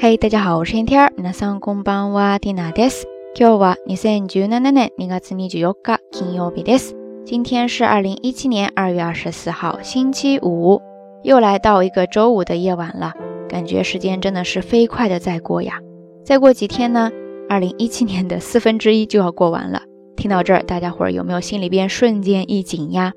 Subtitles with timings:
[0.00, 1.12] 嘿，大家好，我是天天。
[1.16, 3.06] 皆さんこんばんは、ティナです。
[3.34, 6.94] 今日は二千十七年二月二十四日、金曜日です。
[7.24, 10.80] 今天是二零一七年二月二十四号，星期五，
[11.22, 13.14] 又来到一个周五的夜晚了。
[13.48, 15.80] 感觉时间真的是飞快的在过呀。
[16.24, 17.10] 再过几天呢，
[17.48, 19.82] 二零一七年的四分之一就要过完了。
[20.16, 23.12] 听到这儿，大家伙儿有没有心里边瞬间一紧呀？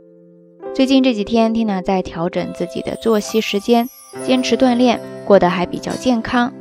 [0.74, 3.88] 最近这几天，Tina 在调整自己的作息时间，
[4.24, 6.54] 坚持锻炼，过得还比较健康。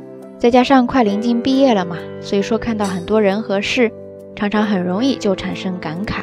[0.44, 3.90] 再加上快临近毕业了嘛，所以说看到很多人和事，
[4.36, 6.16] 常常很容易就产生感慨。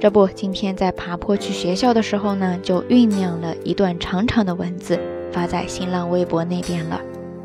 [0.00, 4.98] 这不，今天在爬坡去学校的时候呢，就酝酿了一段长长的文字，
[5.30, 6.98] 发在新浪微博那边了。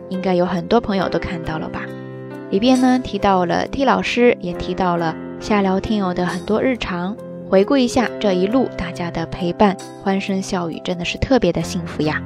[0.07, 1.81] 应该有很多朋友都看到了吧？
[2.51, 7.17] 里边呢提到了 T 老师，也提到了下聊听友的很多日常。
[7.49, 12.23] 回顾一下这一路大家的陪伴，欢声笑语，真的是特别的幸福呀。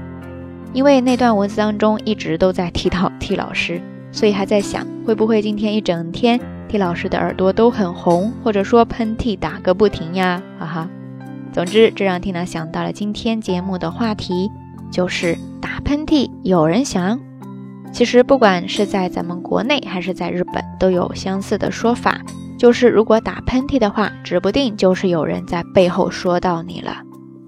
[0.78, 3.82] 因为那段文字当中一直都在提到 T 老师，
[4.12, 10.88] 所以还在想会不会今天一整天 T 老师的耳朵都很红，或者说喷嚏打个不停呀，哈哈。
[11.52, 14.52] 总之，这让 Tina 想到了今天节目的话题，
[14.92, 17.20] 就是打喷嚏有人想。
[17.92, 22.22] 其实不管是在咱们国内还是在日本，都有相似的说法，
[22.60, 26.98] 就是如果打喷嚏的话，指不定就是有人在背后说到你了。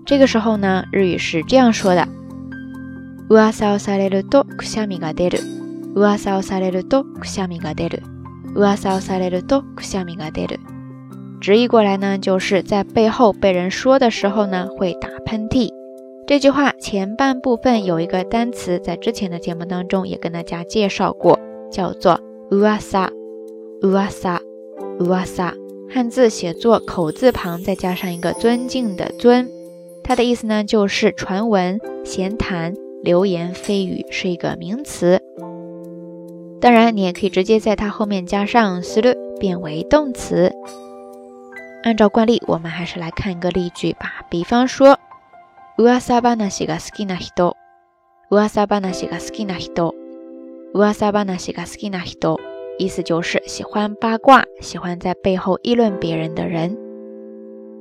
[0.04, 2.08] 这个时候呢，日语是这样说的。
[3.29, 5.41] 噂をされるとくしゃみが出る。
[5.95, 8.03] 噂をされるとくしゃみが出る。
[8.55, 10.61] 噂をされるとくしゃみが出る。
[11.41, 15.69] 直译过来呢，就是在背后被人说的时候呢，会打喷嚏。
[16.27, 21.39] 这句话前半部分有一个单词，在之前的节目当中也跟大家介绍过，
[21.70, 22.19] 叫做
[22.51, 23.11] 噂。
[23.83, 24.41] 噂。
[24.98, 25.53] 噂。
[25.91, 29.48] 汉字写作口字旁再加上一个尊敬的尊，
[30.03, 32.75] 它的意思呢就是传闻、闲谈。
[33.03, 35.20] 流言蜚语是一个名词，
[36.61, 40.53] 当然你也可以直接在它后面加上する，变为动词。
[41.83, 44.25] 按照惯例，我们还是来看一个例句吧。
[44.30, 44.98] 比方说，
[45.77, 47.52] 噂話が好きな人，
[48.30, 49.92] 噂話が好きな人，
[50.73, 52.39] 噂話が好きな人，
[52.79, 56.79] 意思就是喜欢八卦、喜欢在背后议论别人的人。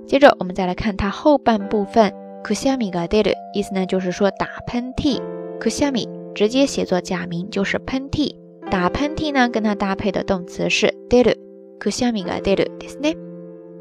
[0.05, 2.13] 接着我们再来看它后半部分。
[2.43, 5.21] くしゃみが出る，意思呢就是说打喷嚏。
[5.59, 8.35] くしゃみ直接写作假名就是喷嚏，
[8.69, 11.37] 打喷嚏呢跟它搭配的动词是出る。
[11.79, 13.15] くしゃみが出るですね。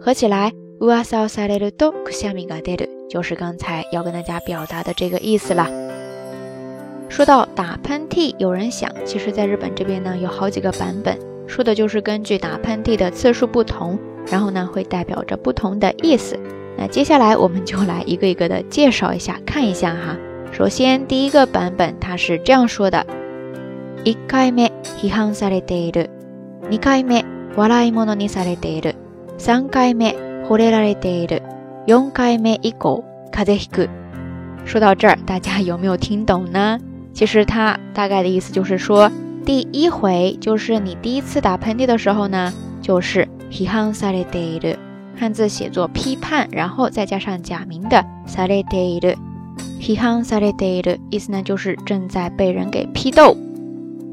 [0.01, 5.71] 合起来，噂をされるとくしゃみが出る，就是刚才要跟大家表达的这个意思啦。
[7.09, 13.99] 说到打喷嚏，有人想，其实在日本这边呢有好几个版本，说的就是根据打喷嚏的次数不同，
[14.31, 16.39] 然后呢会代表着不同的意思。
[16.77, 20.17] 那接下来我们就来一个一个的介绍一下，看一下哈。
[20.53, 23.07] 首先第一个版本它是这样说的：
[24.05, 24.71] 一回目
[25.01, 26.09] 批判されている，
[26.71, 27.25] 二回目
[27.57, 28.95] 笑い物にされている，
[29.39, 30.15] 三回目
[30.49, 31.43] 惚れられている，
[31.87, 33.89] 四回目以降風邪ひく。
[34.65, 36.79] 说到这儿，大家有没有听懂呢？
[37.15, 39.11] 其实它大概的意思就是说，
[39.45, 44.77] 第一回就是你第一次打喷嚏的时候呢，就是批判されている。
[45.17, 49.17] 汉字写作批判，然后再加上假名的されている，
[49.81, 53.37] 批判されている，意思呢就是正在被人给批斗。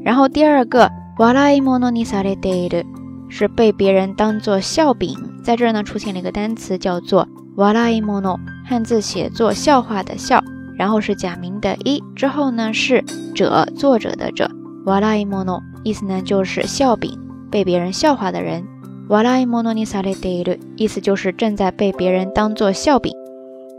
[0.04, 2.84] 然后第二个笑い物にされている，
[3.28, 5.16] 是被别人当做笑柄。
[5.42, 10.42] 在这儿呢出现了一个单词叫做笑い物，汉字写作笑话的笑，
[10.76, 13.02] 然后是假名的一，之后呢是
[13.34, 14.50] 者，作者的者，
[14.84, 17.18] 笑い物，意思呢就是笑柄，
[17.50, 18.64] 被别人笑话的人。
[19.07, 23.13] 瓦拉伊莫诺尼萨雷德鲁，意思就是正在被别人当做笑柄。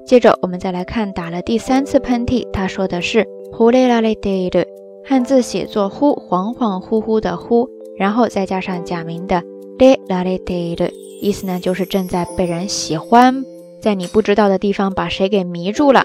[0.06, 4.64] 接着我们再来看打了第三次喷嚏，他说的是呼雷拉雷德鲁，
[5.04, 9.42] 汉字写作呼，恍恍惚惚的呼，然后再加上假名的
[9.80, 10.88] 雷拉雷德鲁，
[11.20, 13.44] 意思呢就是正在被人喜欢，
[13.80, 16.04] 在你不知道的地方把谁给迷住了。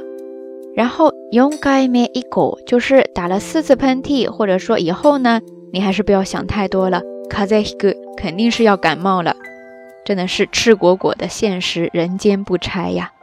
[0.74, 7.04] 然后用盖咩一个，就是打了四次喷嚏，或者说以后呢，你还是不要想太多了。
[7.32, 9.34] 卡在一个肯定是要感冒了，
[10.04, 13.14] 真的是赤果果的现实，人间不拆呀。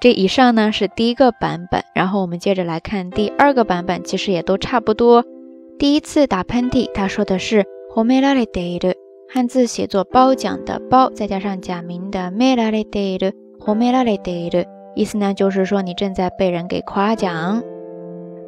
[0.00, 5.22] 这以上呢是第一个版本，然后我们接着来看第二个版本，其实也都差不多。
[5.78, 8.94] 第一次打喷嚏，他说的是 “homelare de”，
[9.30, 17.62] 汉字写作褒奖的褒，再加上假名的 “melare de”，“homelare de”，意思呢就是说你正在被人给夸奖。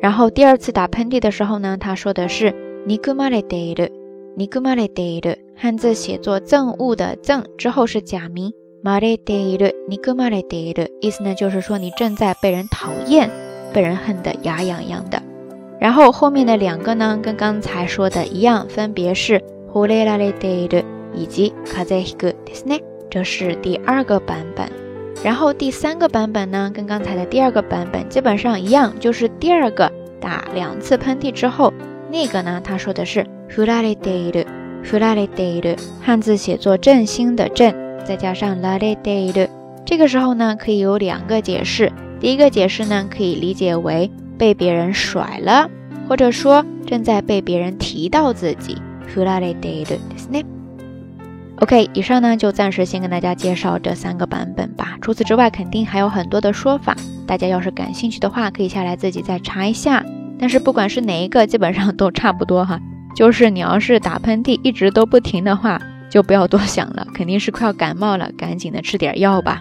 [0.00, 2.54] 然后第二次打喷嚏的时候呢，他说的是
[2.88, 3.99] “nikumare de”。
[4.39, 8.51] 尼古马雷德伊鲁，汉字写作憎恶的憎，之后是假名
[8.81, 13.29] 马雷德伊鲁，尼古马雷德伊鲁，意思呢就是说你正在被人讨厌，
[13.73, 15.21] 被人恨得牙痒痒的。
[15.79, 20.83] 然后后面的两个呢，跟刚才说的一样，分别是ホレラレデイ
[21.13, 22.81] 以及カゼヒグですね。
[23.09, 24.69] 这是第二个版本。
[25.23, 31.73] 然后第三个版本呢，跟刚才的第二个版本基本上一样，就是第二个打两次喷嚏之后，
[32.11, 34.45] 那个呢，他说的是フラレデイ
[34.83, 37.73] フラレデイ汉字写作振兴的振，
[38.05, 39.49] 再加上ラレデイ
[39.85, 41.91] 这个时候呢，可以有两个解释。
[42.19, 45.69] 第一个解释呢，可以理解为被别人甩了，
[46.07, 48.77] 或者说正在被别人提到自己。
[49.07, 50.43] フラレデイですね。
[51.61, 54.97] OK，以上呢就暂时先跟大家介绍这三个版本吧。
[55.01, 56.95] 除此之外，肯定还有很多的说法。
[57.25, 60.03] 大家要是感兴趣的话，可以下来自己再查一下。
[60.40, 62.80] 但是不管是哪一个，基本上都差不多哈。
[63.14, 69.60] 就是你要是打喷嚏一直都不停的话，就不要多想了，肯定是快要感冒了，赶紧的吃点药吧。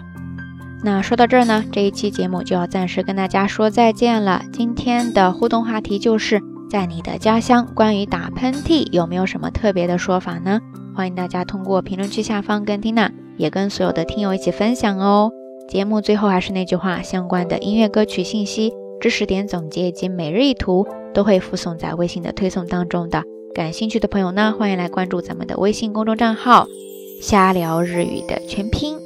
[0.82, 4.42] 那说到这儿呢，这一期节目就要暂时跟大家说再见了。
[4.50, 6.40] 今天的互动话题就是
[6.70, 10.60] 在你的家乡，关于打喷嚏有没有什么特别的说法呢？
[10.94, 15.30] 欢迎大家通过评论区下方跟缇娜，也跟所有的听友一起分享哦。
[15.68, 23.22] 节目最后还是那句话，相关的音乐歌曲信息、知识点总结以及每日一图都会附送在微信的推送当中的。
[23.54, 26.66] 感兴趣的朋友呢，欢迎来关注咱们的微信公众账号
[27.20, 28.98] “瞎聊日语”的全拼。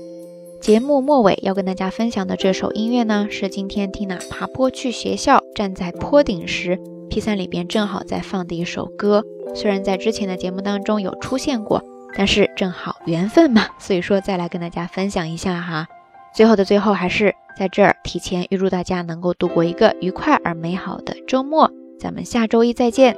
[0.61, 6.79] 节目末尾要跟大家分享的这首音乐呢，是今天缇娜爬坡去学校，站在坡顶时
[7.11, 9.23] ，P3 里边正好在放的一首歌。
[9.55, 11.83] 虽然在之前的节目当中有出现过，
[12.17, 15.87] 但是正好缘分嘛，所以说再来跟大家分享一下哈。
[16.35, 21.71] 最后的最后，还是在这儿提前预祝大家能够度过一个愉快而美好的周末。
[21.97, 23.17] 咱们下周一再见。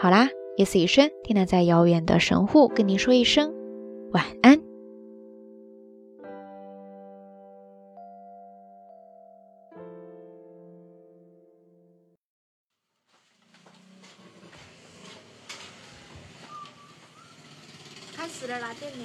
[0.00, 3.54] 好啦，夜色已深，缇娜在遥远的神户跟您说一声
[4.10, 4.60] 晚安。
[18.60, 19.04] 拉电呢？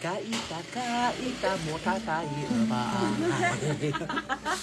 [0.00, 2.96] 嘎一哒嘎一哒摩塔嘎一二八啊！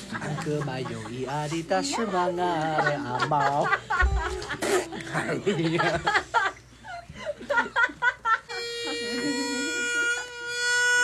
[0.10, 3.68] 三个买有一阿里达是马啊的阿猫。
[5.14, 5.36] 哎
[5.76, 6.02] 呀！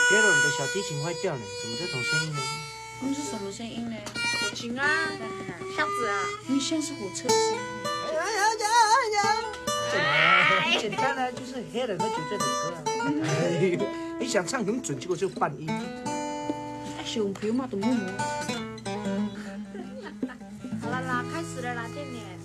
[0.09, 2.39] 第二轮的小提琴坏掉了，怎么这种声音呢？
[3.01, 3.95] 那是什么声音呢？
[4.41, 4.85] 火琴啊，
[5.75, 7.57] 箱子啊，你像是火车的声音。
[7.85, 8.19] 哎呀
[8.59, 8.65] 呀
[9.15, 9.25] 呀！
[10.79, 12.81] 简单呢，就是黑人喝酒这首歌啊。
[14.31, 15.67] 想唱很准，结果就半音。
[17.03, 18.07] 小朋友嘛都默默。
[20.79, 22.40] 好了啦，开始了啦，店里。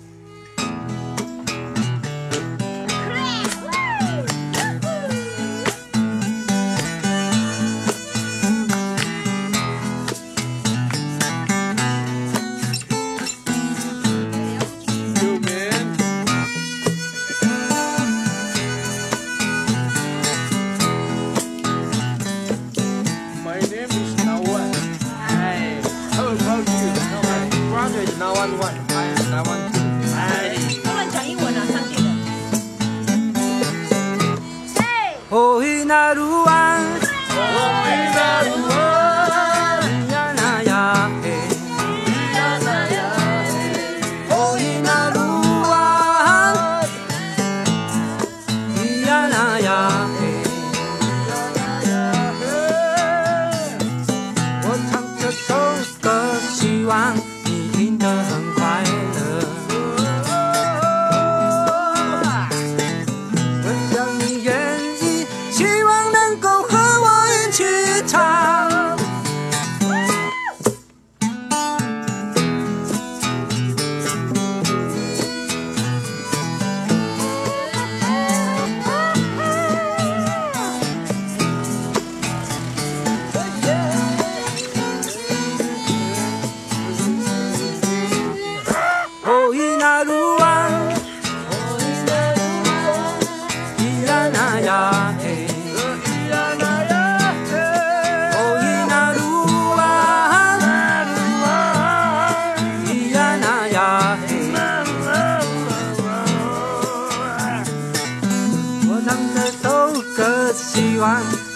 [109.61, 111.46] 都可喜欢。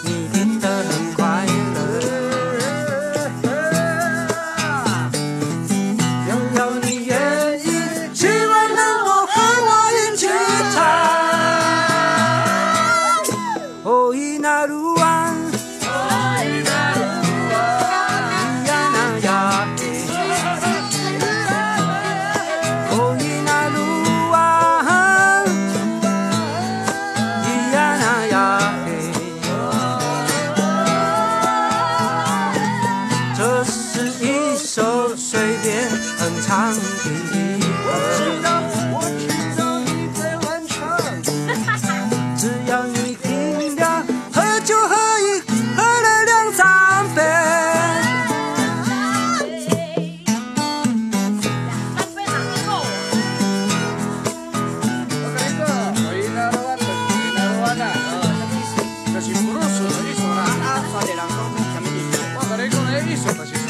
[63.24, 63.61] Gracias,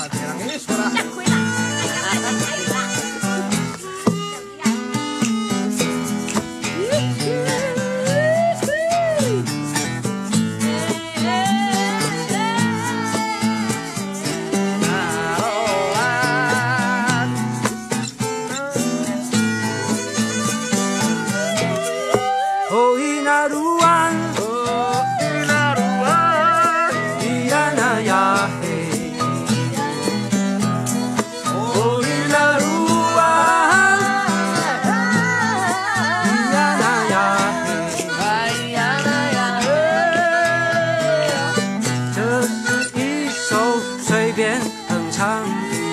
[45.22, 45.91] 暗语。